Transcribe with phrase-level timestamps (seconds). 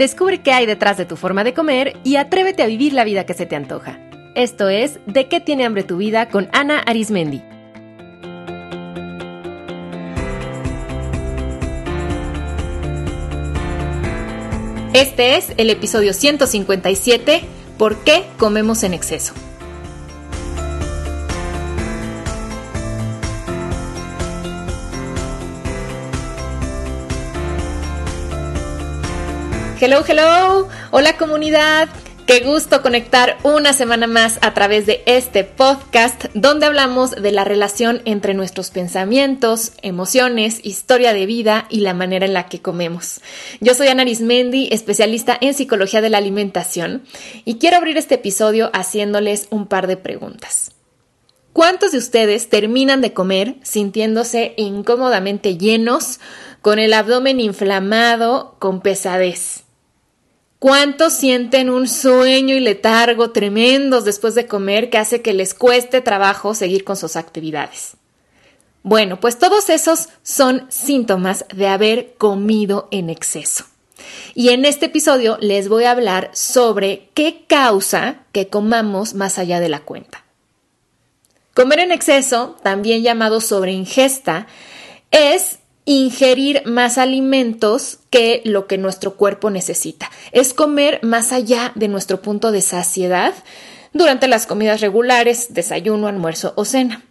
[0.00, 3.26] Descubre qué hay detrás de tu forma de comer y atrévete a vivir la vida
[3.26, 3.98] que se te antoja.
[4.34, 7.42] Esto es De qué tiene hambre tu vida con Ana Arismendi.
[14.94, 17.42] Este es el episodio 157,
[17.76, 19.34] ¿Por qué comemos en exceso?
[29.82, 30.68] Hello, hello.
[30.90, 31.88] Hola comunidad.
[32.26, 37.44] Qué gusto conectar una semana más a través de este podcast donde hablamos de la
[37.44, 43.22] relación entre nuestros pensamientos, emociones, historia de vida y la manera en la que comemos.
[43.60, 47.02] Yo soy Ana Arismendi, especialista en psicología de la alimentación,
[47.46, 50.72] y quiero abrir este episodio haciéndoles un par de preguntas.
[51.54, 56.20] ¿Cuántos de ustedes terminan de comer sintiéndose incómodamente llenos,
[56.60, 59.64] con el abdomen inflamado, con pesadez?
[60.60, 66.02] ¿Cuántos sienten un sueño y letargo tremendos después de comer que hace que les cueste
[66.02, 67.96] trabajo seguir con sus actividades?
[68.82, 73.64] Bueno, pues todos esos son síntomas de haber comido en exceso.
[74.34, 79.60] Y en este episodio les voy a hablar sobre qué causa que comamos más allá
[79.60, 80.26] de la cuenta.
[81.54, 84.46] Comer en exceso, también llamado sobreingesta,
[85.10, 90.10] es ingerir más alimentos que lo que nuestro cuerpo necesita.
[90.32, 93.34] Es comer más allá de nuestro punto de saciedad
[93.92, 97.04] durante las comidas regulares, desayuno, almuerzo o cena.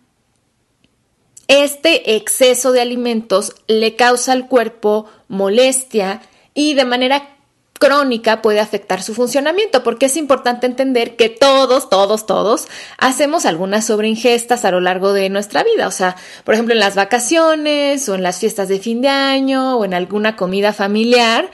[1.48, 6.22] Este exceso de alimentos le causa al cuerpo molestia
[6.54, 7.39] y de manera
[7.80, 13.86] crónica puede afectar su funcionamiento, porque es importante entender que todos, todos, todos hacemos algunas
[13.86, 15.88] sobreingestas a lo largo de nuestra vida.
[15.88, 19.78] O sea, por ejemplo, en las vacaciones o en las fiestas de fin de año
[19.78, 21.50] o en alguna comida familiar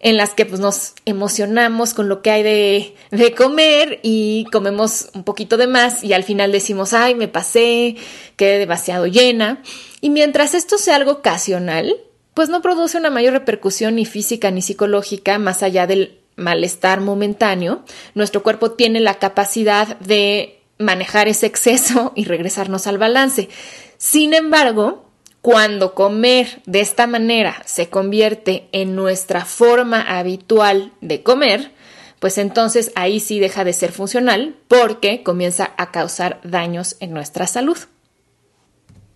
[0.00, 5.10] en las que pues, nos emocionamos con lo que hay de, de, comer y comemos
[5.12, 7.96] un poquito de más y al final decimos, ay, me pasé,
[8.36, 9.62] quedé demasiado llena.
[10.00, 11.94] Y mientras esto sea algo ocasional,
[12.40, 17.84] pues no produce una mayor repercusión ni física ni psicológica más allá del malestar momentáneo.
[18.14, 23.50] Nuestro cuerpo tiene la capacidad de manejar ese exceso y regresarnos al balance.
[23.98, 25.04] Sin embargo,
[25.42, 31.72] cuando comer de esta manera se convierte en nuestra forma habitual de comer,
[32.20, 37.46] pues entonces ahí sí deja de ser funcional porque comienza a causar daños en nuestra
[37.46, 37.76] salud.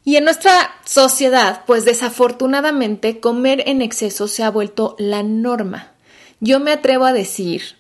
[0.05, 5.93] Y en nuestra sociedad, pues desafortunadamente comer en exceso se ha vuelto la norma.
[6.41, 7.79] Yo me atrevo a decir,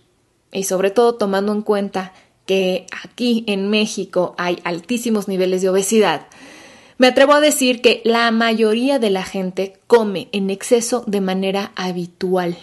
[0.50, 2.14] y sobre todo tomando en cuenta
[2.46, 6.26] que aquí en México hay altísimos niveles de obesidad,
[6.96, 11.72] me atrevo a decir que la mayoría de la gente come en exceso de manera
[11.74, 12.56] habitual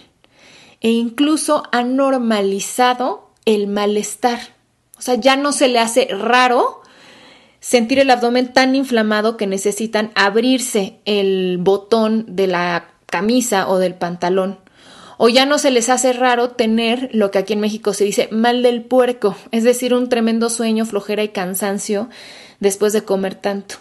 [0.80, 4.40] e incluso ha normalizado el malestar.
[4.98, 6.81] O sea, ya no se le hace raro
[7.62, 13.94] sentir el abdomen tan inflamado que necesitan abrirse el botón de la camisa o del
[13.94, 14.58] pantalón.
[15.16, 18.28] O ya no se les hace raro tener lo que aquí en México se dice
[18.32, 22.10] mal del puerco, es decir, un tremendo sueño, flojera y cansancio
[22.58, 23.76] después de comer tanto.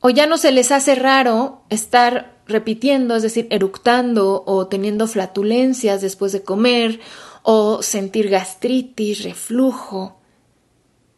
[0.00, 6.00] O ya no se les hace raro estar repitiendo, es decir, eructando o teniendo flatulencias
[6.00, 6.98] después de comer,
[7.44, 10.21] o sentir gastritis, reflujo.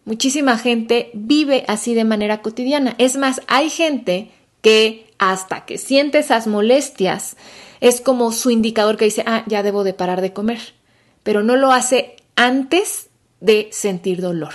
[0.04, 2.94] Muchísima gente vive así de manera cotidiana.
[2.98, 7.36] Es más, hay gente que hasta que siente esas molestias
[7.80, 10.74] es como su indicador que dice, ah, ya debo de parar de comer,
[11.22, 13.08] pero no lo hace antes
[13.40, 14.54] de sentir dolor.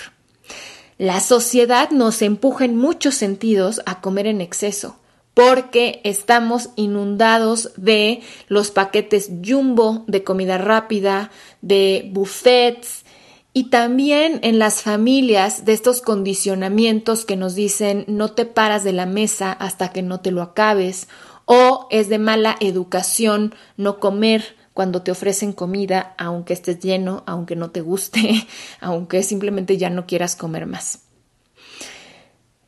[0.97, 4.99] La sociedad nos empuja en muchos sentidos a comer en exceso
[5.33, 11.31] porque estamos inundados de los paquetes jumbo de comida rápida,
[11.61, 13.05] de buffets,
[13.59, 18.93] y también en las familias de estos condicionamientos que nos dicen no te paras de
[18.93, 21.09] la mesa hasta que no te lo acabes
[21.43, 27.57] o es de mala educación no comer cuando te ofrecen comida aunque estés lleno, aunque
[27.57, 28.47] no te guste,
[28.79, 30.99] aunque simplemente ya no quieras comer más.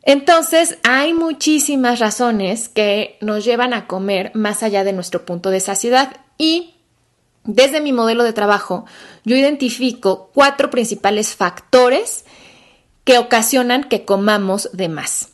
[0.03, 5.61] Entonces, hay muchísimas razones que nos llevan a comer más allá de nuestro punto de
[5.61, 6.75] saciedad y
[7.43, 8.85] desde mi modelo de trabajo,
[9.23, 12.25] yo identifico cuatro principales factores
[13.03, 15.29] que ocasionan que comamos de más.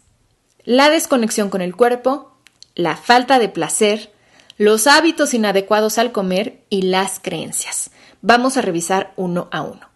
[0.64, 2.38] La desconexión con el cuerpo,
[2.76, 4.12] la falta de placer,
[4.58, 7.92] los hábitos inadecuados al comer y las creencias.
[8.22, 9.88] Vamos a revisar uno a uno.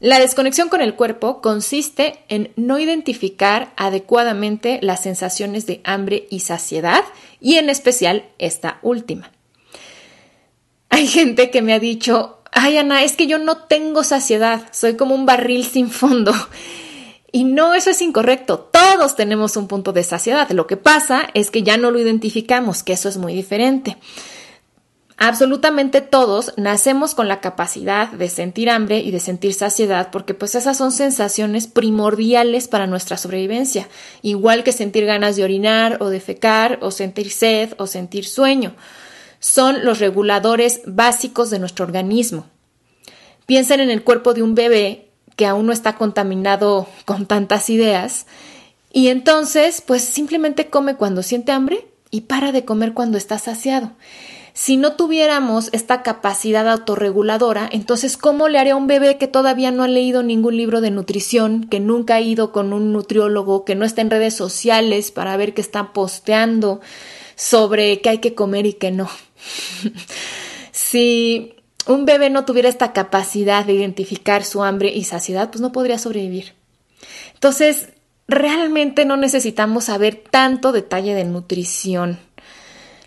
[0.00, 6.40] La desconexión con el cuerpo consiste en no identificar adecuadamente las sensaciones de hambre y
[6.40, 7.04] saciedad
[7.40, 9.30] y en especial esta última.
[10.90, 14.96] Hay gente que me ha dicho, ay Ana, es que yo no tengo saciedad, soy
[14.96, 16.32] como un barril sin fondo.
[17.30, 18.60] Y no, eso es incorrecto.
[18.60, 20.48] Todos tenemos un punto de saciedad.
[20.50, 23.98] Lo que pasa es que ya no lo identificamos, que eso es muy diferente.
[25.16, 30.56] Absolutamente todos nacemos con la capacidad de sentir hambre y de sentir saciedad porque pues
[30.56, 33.88] esas son sensaciones primordiales para nuestra sobrevivencia,
[34.22, 38.74] igual que sentir ganas de orinar o de fecar o sentir sed o sentir sueño.
[39.44, 42.46] Son los reguladores básicos de nuestro organismo.
[43.44, 48.24] Piensen en el cuerpo de un bebé que aún no está contaminado con tantas ideas,
[48.90, 53.92] y entonces pues simplemente come cuando siente hambre y para de comer cuando está saciado.
[54.54, 59.70] Si no tuviéramos esta capacidad autorreguladora, entonces ¿cómo le haría a un bebé que todavía
[59.72, 63.74] no ha leído ningún libro de nutrición, que nunca ha ido con un nutriólogo, que
[63.74, 66.80] no está en redes sociales para ver qué está posteando
[67.36, 69.10] sobre qué hay que comer y qué no?
[70.72, 71.54] Si
[71.86, 75.98] un bebé no tuviera esta capacidad de identificar su hambre y saciedad, pues no podría
[75.98, 76.54] sobrevivir.
[77.34, 77.88] Entonces,
[78.26, 82.18] realmente no necesitamos saber tanto detalle de nutrición.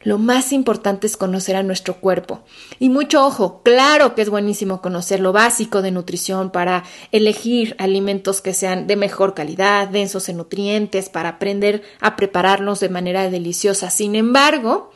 [0.04, 2.42] Lo más importante es conocer a nuestro cuerpo.
[2.80, 8.42] Y mucho ojo, claro que es buenísimo conocer lo básico de nutrición para elegir alimentos
[8.42, 13.90] que sean de mejor calidad, densos en nutrientes, para aprender a prepararlos de manera deliciosa.
[13.90, 14.92] Sin embargo,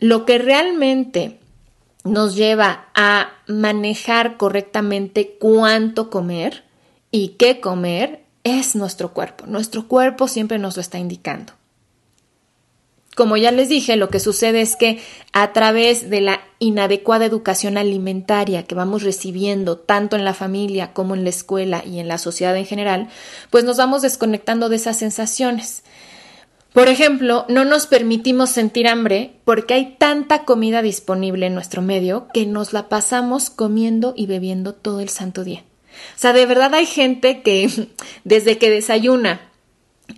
[0.00, 1.38] lo que realmente
[2.04, 6.64] nos lleva a manejar correctamente cuánto comer
[7.10, 9.46] y qué comer es nuestro cuerpo.
[9.46, 11.52] Nuestro cuerpo siempre nos lo está indicando.
[13.18, 15.00] Como ya les dije, lo que sucede es que
[15.32, 21.16] a través de la inadecuada educación alimentaria que vamos recibiendo tanto en la familia como
[21.16, 23.08] en la escuela y en la sociedad en general,
[23.50, 25.82] pues nos vamos desconectando de esas sensaciones.
[26.72, 32.28] Por ejemplo, no nos permitimos sentir hambre porque hay tanta comida disponible en nuestro medio
[32.34, 35.64] que nos la pasamos comiendo y bebiendo todo el santo día.
[36.14, 37.88] O sea, de verdad hay gente que
[38.24, 39.40] desde que desayuna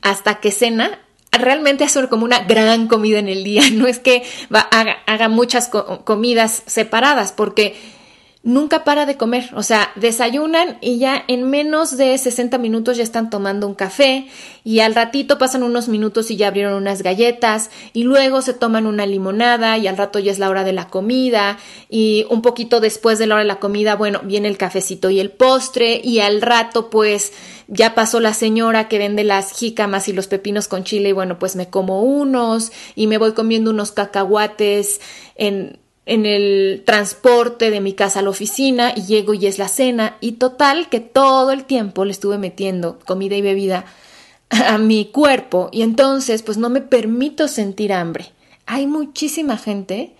[0.02, 1.00] hasta que cena
[1.32, 3.62] realmente hace como una gran comida en el día.
[3.72, 5.70] No es que haga, muchas
[6.04, 7.76] comidas separadas porque
[8.42, 9.50] nunca para de comer.
[9.54, 14.26] O sea, desayunan y ya en menos de 60 minutos ya están tomando un café
[14.64, 18.86] y al ratito pasan unos minutos y ya abrieron unas galletas y luego se toman
[18.86, 21.58] una limonada y al rato ya es la hora de la comida
[21.90, 25.20] y un poquito después de la hora de la comida, bueno, viene el cafecito y
[25.20, 27.32] el postre y al rato pues
[27.68, 31.38] ya pasó la señora que vende las jícamas y los pepinos con chile y bueno,
[31.38, 35.00] pues me como unos y me voy comiendo unos cacahuates
[35.36, 39.68] en en el transporte de mi casa a la oficina y llego y es la
[39.68, 43.84] cena y total que todo el tiempo le estuve metiendo comida y bebida
[44.50, 48.32] a mi cuerpo y entonces pues no me permito sentir hambre.
[48.66, 50.14] Hay muchísima gente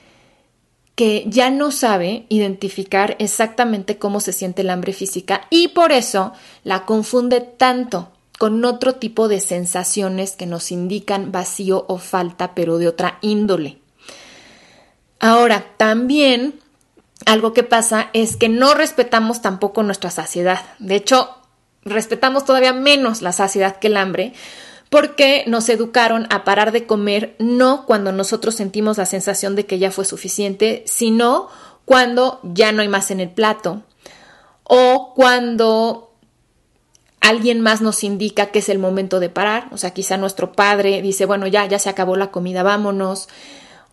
[0.94, 6.32] que ya no sabe identificar exactamente cómo se siente el hambre física y por eso
[6.62, 12.78] la confunde tanto con otro tipo de sensaciones que nos indican vacío o falta pero
[12.78, 13.79] de otra índole.
[15.20, 16.58] Ahora, también
[17.26, 20.60] algo que pasa es que no respetamos tampoco nuestra saciedad.
[20.78, 21.30] De hecho,
[21.84, 24.32] respetamos todavía menos la saciedad que el hambre
[24.90, 29.78] porque nos educaron a parar de comer no cuando nosotros sentimos la sensación de que
[29.78, 31.48] ya fue suficiente, sino
[31.84, 33.84] cuando ya no hay más en el plato
[34.64, 36.12] o cuando
[37.20, 41.02] alguien más nos indica que es el momento de parar, o sea, quizá nuestro padre
[41.02, 43.28] dice, bueno, ya, ya se acabó la comida, vámonos,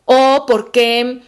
[0.07, 1.21] o porque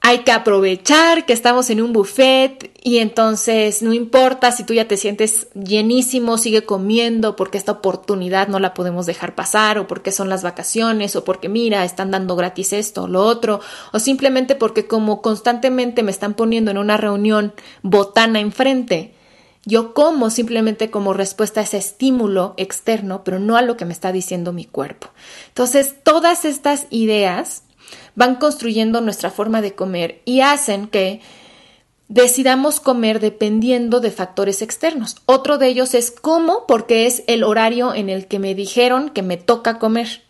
[0.00, 4.88] hay que aprovechar que estamos en un buffet y entonces no importa si tú ya
[4.88, 10.10] te sientes llenísimo, sigue comiendo porque esta oportunidad no la podemos dejar pasar o porque
[10.10, 13.60] son las vacaciones o porque mira, están dando gratis esto o lo otro
[13.92, 19.14] o simplemente porque como constantemente me están poniendo en una reunión botana enfrente,
[19.64, 23.92] yo como simplemente como respuesta a ese estímulo externo, pero no a lo que me
[23.92, 25.10] está diciendo mi cuerpo.
[25.46, 27.62] Entonces, todas estas ideas
[28.14, 31.20] van construyendo nuestra forma de comer y hacen que
[32.08, 35.16] decidamos comer dependiendo de factores externos.
[35.24, 39.22] Otro de ellos es cómo, porque es el horario en el que me dijeron que
[39.22, 40.22] me toca comer.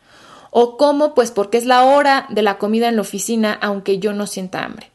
[0.50, 4.12] O cómo, pues porque es la hora de la comida en la oficina, aunque yo
[4.12, 4.90] no sienta hambre.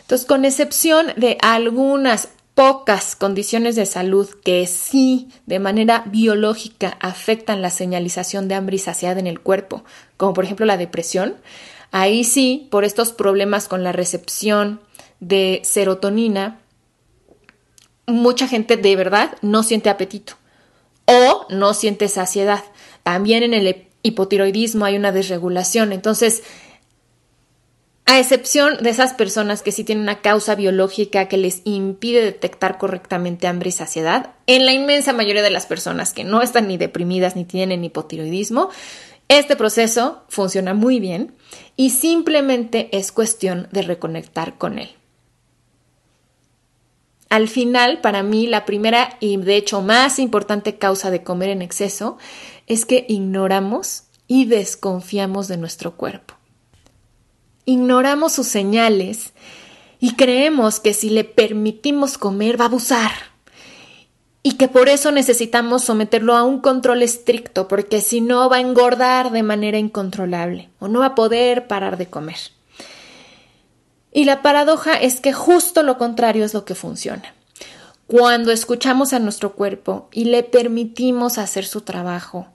[0.00, 7.62] Entonces, con excepción de algunas pocas condiciones de salud que sí de manera biológica afectan
[7.62, 9.84] la señalización de hambre y saciedad en el cuerpo,
[10.16, 11.36] como por ejemplo la depresión,
[11.90, 14.80] Ahí sí, por estos problemas con la recepción
[15.20, 16.60] de serotonina,
[18.06, 20.34] mucha gente de verdad no siente apetito
[21.06, 22.64] o no siente saciedad.
[23.02, 25.92] También en el hipotiroidismo hay una desregulación.
[25.92, 26.42] Entonces,
[28.10, 32.78] A excepción de esas personas que sí tienen una causa biológica que les impide detectar
[32.78, 36.78] correctamente hambre y saciedad, en la inmensa mayoría de las personas que no están ni
[36.78, 38.70] deprimidas ni tienen hipotiroidismo,
[39.28, 41.36] este proceso funciona muy bien
[41.76, 44.90] y simplemente es cuestión de reconectar con él.
[47.30, 51.62] Al final, para mí, la primera y de hecho más importante causa de comer en
[51.62, 52.16] exceso
[52.66, 56.38] es que ignoramos y desconfiamos de nuestro cuerpo
[57.68, 59.34] ignoramos sus señales
[60.00, 63.10] y creemos que si le permitimos comer va a abusar
[64.42, 68.60] y que por eso necesitamos someterlo a un control estricto porque si no va a
[68.60, 72.38] engordar de manera incontrolable o no va a poder parar de comer.
[74.12, 77.34] Y la paradoja es que justo lo contrario es lo que funciona.
[78.06, 82.46] Cuando escuchamos a nuestro cuerpo y le permitimos hacer su trabajo,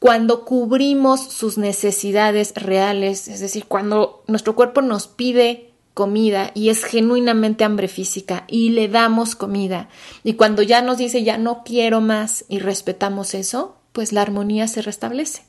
[0.00, 5.67] cuando cubrimos sus necesidades reales, es decir, cuando nuestro cuerpo nos pide
[5.98, 9.88] comida y es genuinamente hambre física y le damos comida
[10.22, 14.68] y cuando ya nos dice ya no quiero más y respetamos eso, pues la armonía
[14.68, 15.42] se restablece.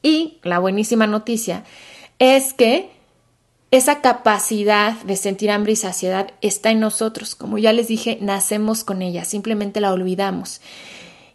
[0.00, 1.64] Y la buenísima noticia
[2.20, 2.92] es que
[3.72, 7.34] esa capacidad de sentir hambre y saciedad está en nosotros.
[7.34, 10.60] Como ya les dije, nacemos con ella, simplemente la olvidamos.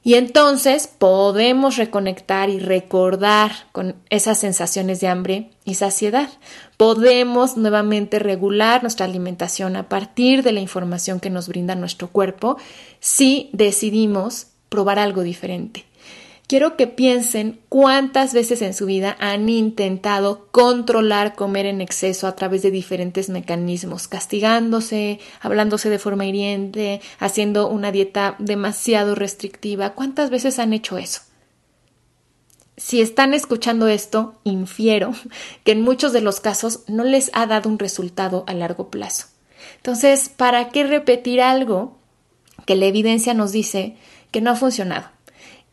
[0.05, 6.29] Y entonces podemos reconectar y recordar con esas sensaciones de hambre y saciedad.
[6.77, 12.57] Podemos nuevamente regular nuestra alimentación a partir de la información que nos brinda nuestro cuerpo
[12.99, 15.85] si decidimos probar algo diferente
[16.47, 22.35] quiero que piensen cuántas veces en su vida han intentado controlar comer en exceso a
[22.35, 29.93] través de diferentes mecanismos, castigándose, hablándose de forma hiriente, haciendo una dieta demasiado restrictiva.
[29.93, 31.21] ¿Cuántas veces han hecho eso?
[32.77, 35.13] Si están escuchando esto, infiero
[35.63, 39.27] que en muchos de los casos no les ha dado un resultado a largo plazo.
[39.77, 41.97] Entonces, ¿para qué repetir algo
[42.65, 43.95] que la evidencia nos dice
[44.31, 45.14] que no ha funcionado?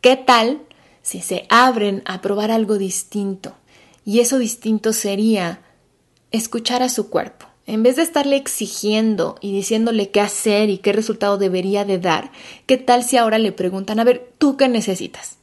[0.03, 0.59] ¿Qué tal
[1.01, 3.53] si se abren a probar algo distinto?
[4.03, 5.61] Y eso distinto sería
[6.31, 7.45] escuchar a su cuerpo.
[7.67, 12.31] En vez de estarle exigiendo y diciéndole qué hacer y qué resultado debería de dar,
[12.65, 15.37] ¿qué tal si ahora le preguntan, a ver, ¿tú qué necesitas?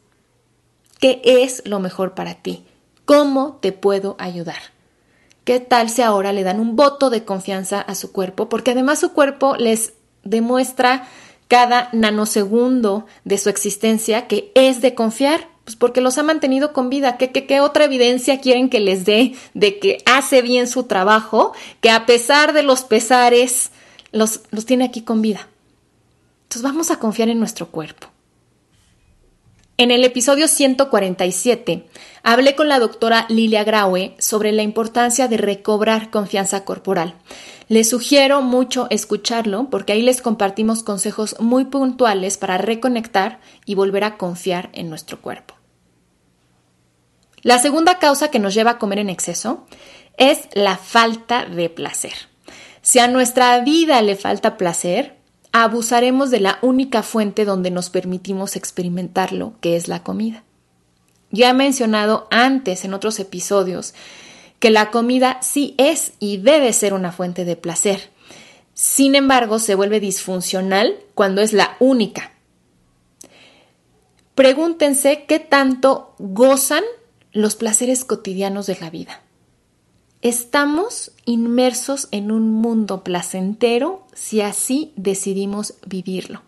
[0.99, 2.63] ¿Qué es lo mejor para ti?
[3.07, 4.61] ¿Cómo te puedo ayudar?
[5.45, 8.51] ¿Qué tal si ahora le dan un voto de confianza a su cuerpo?
[8.51, 11.09] Porque además su cuerpo les demuestra
[11.51, 16.91] cada nanosegundo de su existencia que es de confiar, pues porque los ha mantenido con
[16.91, 17.17] vida.
[17.17, 22.07] ¿Qué, otra evidencia quieren que les dé de que hace bien su trabajo, que a
[22.07, 23.73] pesar de los pesares,
[24.13, 25.49] los, los tiene aquí con vida?
[26.45, 28.07] Entonces vamos a confiar en nuestro cuerpo.
[29.77, 31.85] En el episodio 147
[32.23, 37.17] hablé con la doctora Lilia Graue sobre la importancia de recobrar confianza corporal.
[37.71, 44.03] Les sugiero mucho escucharlo porque ahí les compartimos consejos muy puntuales para reconectar y volver
[44.03, 45.55] a confiar en nuestro cuerpo.
[47.43, 49.67] La segunda causa que nos lleva a comer en exceso
[50.17, 52.15] es la falta de placer.
[52.83, 55.17] Si a nuestra vida le falta placer,
[55.53, 60.43] abusaremos de la única fuente donde nos permitimos experimentarlo, que es la comida.
[61.31, 63.95] Ya he mencionado antes en otros episodios
[64.61, 68.11] que la comida sí es y debe ser una fuente de placer.
[68.75, 72.33] Sin embargo, se vuelve disfuncional cuando es la única.
[74.35, 76.85] Pregúntense qué tanto gozan
[77.33, 79.23] los placeres cotidianos de la vida.
[80.23, 86.43] Estamos inmersos en un mundo placentero si así decidimos vivirlo.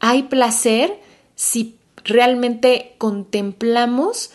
[0.00, 0.98] Hay placer
[1.34, 4.30] si realmente contemplamos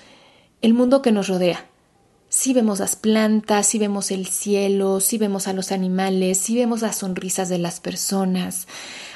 [0.61, 1.65] el mundo que nos rodea.
[2.35, 6.81] Si vemos las plantas, si vemos el cielo, si vemos a los animales, si vemos
[6.81, 8.67] las sonrisas de las personas.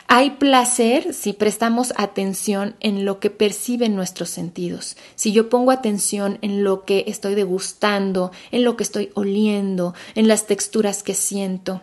[0.08, 4.96] Hay placer si prestamos atención en lo que perciben nuestros sentidos.
[5.16, 10.30] Si yo pongo atención en lo que estoy degustando, en lo que estoy oliendo, en
[10.30, 11.82] las texturas que siento.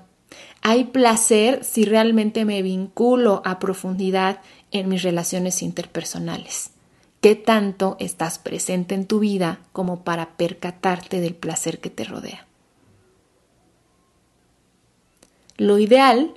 [0.63, 4.41] Hay placer si realmente me vinculo a profundidad
[4.71, 6.71] en mis relaciones interpersonales.
[7.27, 12.47] ¿Qué tanto estás presente en tu vida como para percatarte del placer que te rodea?
[15.57, 16.35] Lo ideal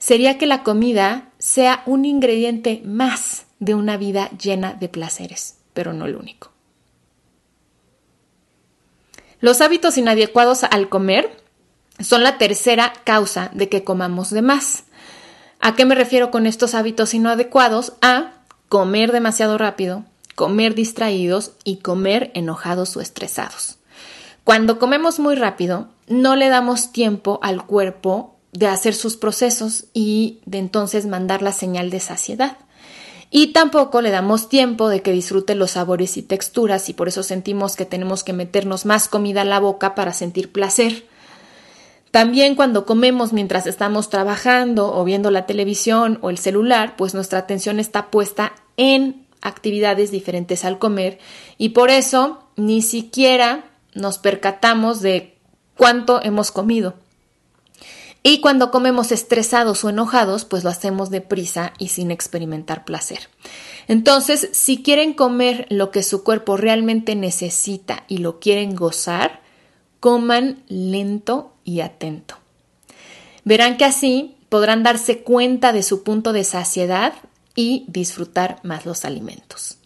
[0.00, 5.92] sería que la comida sea un ingrediente más de una vida llena de placeres, pero
[5.92, 6.50] no el único.
[9.38, 11.40] Los hábitos inadecuados al comer
[12.00, 14.86] son la tercera causa de que comamos de más.
[15.60, 17.92] ¿A qué me refiero con estos hábitos inadecuados?
[18.02, 18.32] A
[18.68, 23.78] comer demasiado rápido, comer distraídos y comer enojados o estresados.
[24.44, 30.40] Cuando comemos muy rápido, no le damos tiempo al cuerpo de hacer sus procesos y
[30.44, 32.58] de entonces mandar la señal de saciedad.
[33.30, 37.22] Y tampoco le damos tiempo de que disfrute los sabores y texturas y por eso
[37.22, 41.06] sentimos que tenemos que meternos más comida a la boca para sentir placer.
[42.10, 47.38] También cuando comemos mientras estamos trabajando o viendo la televisión o el celular, pues nuestra
[47.38, 51.18] atención está puesta en actividades diferentes al comer
[51.58, 55.36] y por eso ni siquiera nos percatamos de
[55.76, 56.94] cuánto hemos comido.
[58.24, 63.28] Y cuando comemos estresados o enojados, pues lo hacemos deprisa y sin experimentar placer.
[63.88, 69.40] Entonces, si quieren comer lo que su cuerpo realmente necesita y lo quieren gozar,
[69.98, 72.36] coman lento y atento.
[73.44, 77.14] Verán que así podrán darse cuenta de su punto de saciedad
[77.54, 79.78] y disfrutar más los alimentos.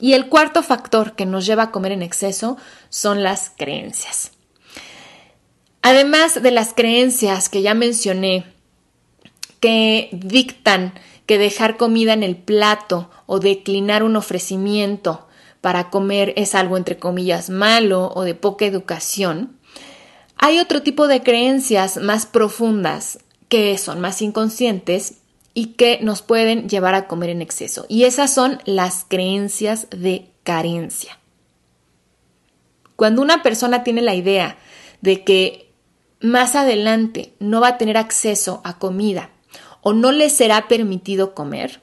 [0.00, 2.56] Y el cuarto factor que nos lleva a comer en exceso
[2.88, 4.32] son las creencias.
[5.82, 8.44] Además de las creencias que ya mencioné,
[9.60, 10.94] que dictan
[11.26, 15.26] que dejar comida en el plato o declinar un ofrecimiento
[15.60, 19.58] para comer es algo entre comillas malo o de poca educación,
[20.36, 23.18] hay otro tipo de creencias más profundas
[23.48, 25.17] que son más inconscientes
[25.58, 27.84] y que nos pueden llevar a comer en exceso.
[27.88, 31.18] Y esas son las creencias de carencia.
[32.94, 34.56] Cuando una persona tiene la idea
[35.00, 35.72] de que
[36.20, 39.30] más adelante no va a tener acceso a comida
[39.82, 41.80] o no le será permitido comer,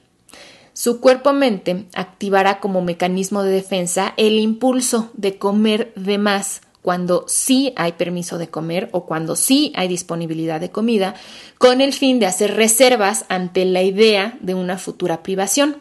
[0.72, 7.72] su cuerpo-mente activará como mecanismo de defensa el impulso de comer de más cuando sí
[7.74, 11.16] hay permiso de comer o cuando sí hay disponibilidad de comida,
[11.58, 15.78] con el fin de hacer reservas ante la idea de una futura privación.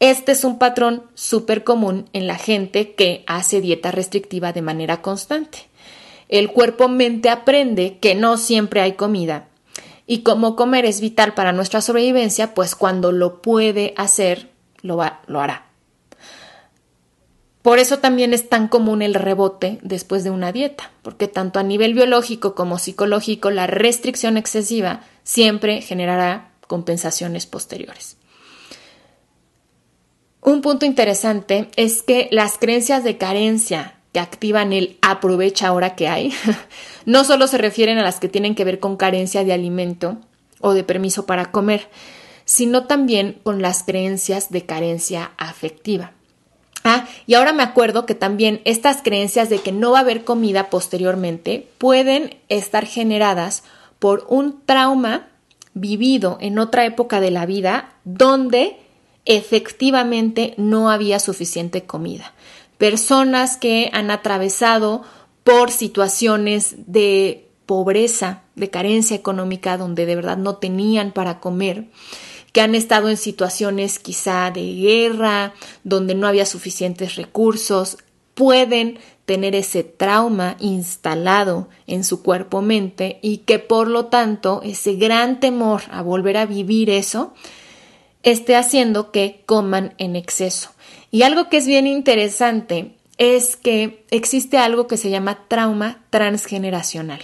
[0.00, 5.02] Este es un patrón súper común en la gente que hace dieta restrictiva de manera
[5.02, 5.68] constante.
[6.28, 9.46] El cuerpo-mente aprende que no siempre hay comida
[10.04, 14.50] y como comer es vital para nuestra sobrevivencia, pues cuando lo puede hacer,
[14.82, 15.63] lo, lo hará.
[17.64, 21.62] Por eso también es tan común el rebote después de una dieta, porque tanto a
[21.62, 28.18] nivel biológico como psicológico la restricción excesiva siempre generará compensaciones posteriores.
[30.42, 36.06] Un punto interesante es que las creencias de carencia que activan el aprovecha ahora que
[36.06, 36.34] hay,
[37.06, 40.18] no solo se refieren a las que tienen que ver con carencia de alimento
[40.60, 41.88] o de permiso para comer,
[42.44, 46.12] sino también con las creencias de carencia afectiva.
[46.84, 50.22] Ah, y ahora me acuerdo que también estas creencias de que no va a haber
[50.22, 53.64] comida posteriormente pueden estar generadas
[53.98, 55.28] por un trauma
[55.72, 58.76] vivido en otra época de la vida donde
[59.24, 62.34] efectivamente no había suficiente comida.
[62.76, 65.04] Personas que han atravesado
[65.42, 71.86] por situaciones de pobreza, de carencia económica, donde de verdad no tenían para comer,
[72.54, 77.98] que han estado en situaciones quizá de guerra, donde no había suficientes recursos,
[78.34, 85.40] pueden tener ese trauma instalado en su cuerpo-mente y que por lo tanto ese gran
[85.40, 87.34] temor a volver a vivir eso
[88.22, 90.70] esté haciendo que coman en exceso.
[91.10, 97.20] Y algo que es bien interesante es que existe algo que se llama trauma transgeneracional.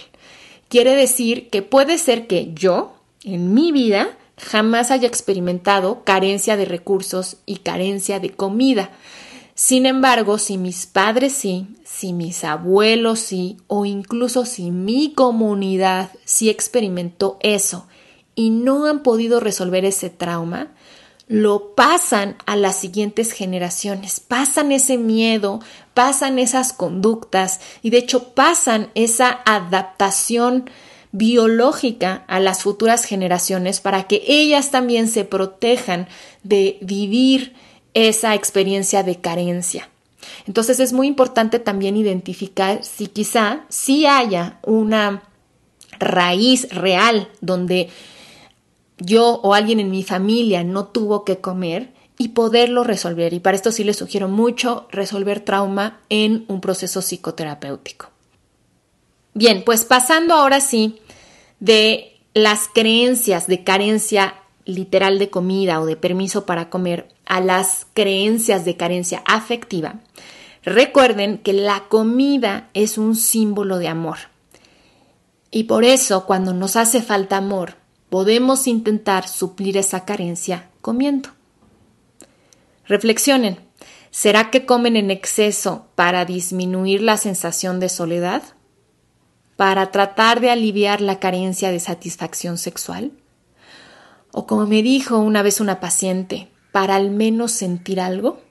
[0.67, 6.65] Quiere decir que puede ser que yo, en mi vida, jamás haya experimentado carencia de
[6.65, 8.91] recursos y carencia de comida.
[9.53, 16.09] Sin embargo, si mis padres sí, si mis abuelos sí, o incluso si mi comunidad
[16.25, 17.87] sí experimentó eso
[18.33, 20.71] y no han podido resolver ese trauma,
[21.27, 25.59] lo pasan a las siguientes generaciones, pasan ese miedo,
[25.93, 30.69] pasan esas conductas y de hecho pasan esa adaptación
[31.11, 36.07] biológica a las futuras generaciones para que ellas también se protejan
[36.43, 37.53] de vivir
[37.93, 39.89] esa experiencia de carencia.
[40.47, 45.23] Entonces es muy importante también identificar si quizá sí haya una
[45.99, 47.89] raíz real donde
[48.97, 53.33] yo o alguien en mi familia no tuvo que comer y poderlo resolver.
[53.33, 58.09] Y para esto sí les sugiero mucho resolver trauma en un proceso psicoterapéutico.
[59.33, 60.99] Bien, pues pasando ahora sí
[61.59, 67.87] de las creencias de carencia literal de comida o de permiso para comer a las
[67.93, 69.95] creencias de carencia afectiva,
[70.63, 74.17] recuerden que la comida es un símbolo de amor.
[75.49, 77.75] Y por eso cuando nos hace falta amor,
[78.09, 81.29] podemos intentar suplir esa carencia comiendo.
[82.85, 83.57] Reflexionen,
[84.11, 88.43] ¿Será que comen en exceso para disminuir la sensación de soledad?
[89.61, 93.11] ¿Para tratar de aliviar la carencia de satisfacción sexual?
[94.31, 98.41] O como me dijo una vez una paciente, para al menos sentir algo?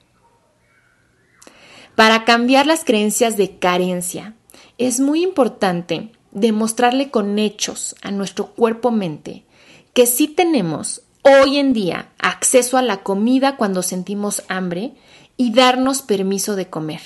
[1.97, 4.37] Para cambiar las creencias de carencia,
[4.79, 9.47] es muy importante demostrarle con hechos a nuestro cuerpo-mente
[9.93, 14.95] que sí tenemos hoy en día acceso a la comida cuando sentimos hambre
[15.37, 17.01] y darnos permiso de comer.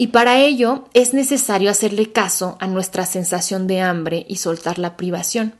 [0.00, 4.96] Y para ello es necesario hacerle caso a nuestra sensación de hambre y soltar la
[4.96, 5.56] privación.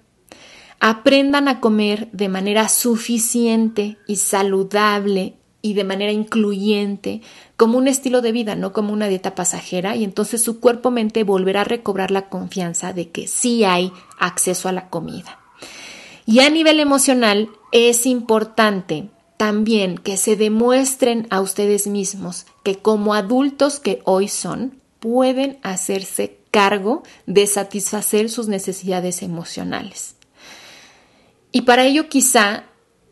[0.80, 7.20] Aprendan a comer de manera suficiente y saludable y de manera incluyente,
[7.58, 11.60] como un estilo de vida, no como una dieta pasajera, y entonces su cuerpo-mente volverá
[11.60, 15.38] a recobrar la confianza de que sí hay acceso a la comida.
[16.24, 23.14] Y a nivel emocional es importante también que se demuestren a ustedes mismos que como
[23.14, 30.16] adultos que hoy son, pueden hacerse cargo de satisfacer sus necesidades emocionales.
[31.52, 32.64] Y para ello quizá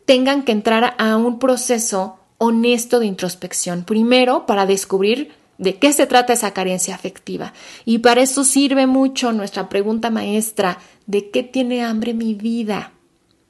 [0.05, 3.83] tengan que entrar a un proceso honesto de introspección.
[3.83, 7.53] Primero, para descubrir de qué se trata esa carencia afectiva.
[7.85, 12.93] Y para eso sirve mucho nuestra pregunta maestra, ¿de qué tiene hambre mi vida?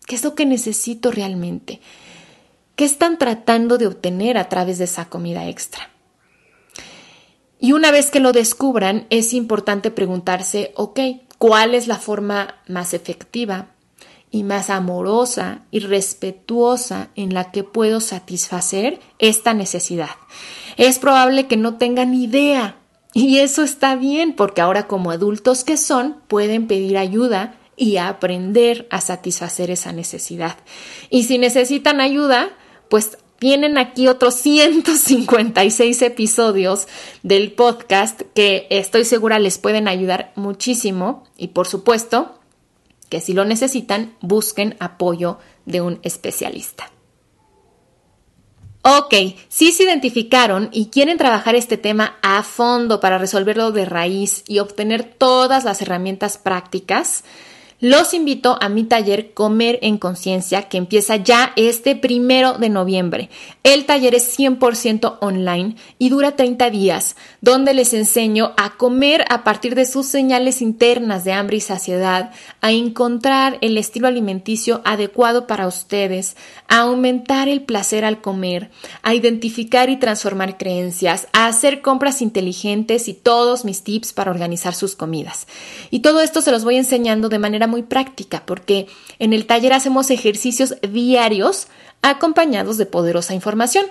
[0.05, 1.79] ¿Qué es lo que necesito realmente?
[2.79, 5.89] ¿Qué están tratando de obtener a través de esa comida extra?
[7.59, 10.97] Y una vez que lo descubran, es importante preguntarse, ok,
[11.37, 13.67] ¿cuál es la forma más efectiva
[14.31, 20.11] y más amorosa y respetuosa en la que puedo satisfacer esta necesidad.
[20.77, 22.77] Es probable que no tengan idea
[23.13, 28.87] y eso está bien porque ahora como adultos que son pueden pedir ayuda y aprender
[28.89, 30.55] a satisfacer esa necesidad.
[31.09, 32.51] Y si necesitan ayuda,
[32.89, 36.87] pues tienen aquí otros 156 episodios
[37.23, 42.35] del podcast que estoy segura les pueden ayudar muchísimo y por supuesto
[43.09, 46.91] que si lo necesitan, busquen apoyo de un especialista.
[48.81, 49.13] Ok,
[49.49, 54.59] si se identificaron y quieren trabajar este tema a fondo para resolverlo de raíz y
[54.59, 57.23] obtener todas las herramientas prácticas,
[57.81, 63.29] los invito a mi taller Comer en Conciencia que empieza ya este primero de noviembre.
[63.63, 69.45] El taller es 100% online y dura 30 días, donde les enseño a comer a
[69.45, 75.47] partir de sus señales internas de hambre y saciedad, a encontrar el estilo alimenticio adecuado
[75.47, 76.35] para ustedes,
[76.67, 78.71] a aumentar el placer al comer,
[79.03, 84.75] a identificar y transformar creencias, a hacer compras inteligentes y todos mis tips para organizar
[84.75, 85.47] sus comidas.
[85.91, 88.87] Y todo esto se los voy enseñando de manera muy práctica porque
[89.19, 91.67] en el taller hacemos ejercicios diarios
[92.01, 93.85] acompañados de poderosa información.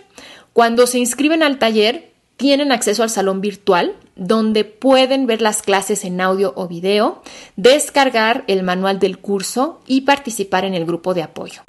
[0.53, 6.05] Cuando se inscriben al taller, tienen acceso al salón virtual donde pueden ver las clases
[6.05, 7.23] en audio o video,
[7.57, 11.63] descargar el manual del curso y participar en el grupo de apoyo.